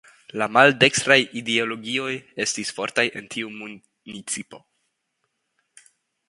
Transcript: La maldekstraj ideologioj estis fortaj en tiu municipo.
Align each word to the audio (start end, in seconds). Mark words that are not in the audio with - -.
La 0.41 0.45
maldekstraj 0.55 1.17
ideologioj 1.41 2.13
estis 2.45 2.73
fortaj 2.79 3.05
en 3.21 3.29
tiu 3.35 3.53
municipo. 3.61 4.63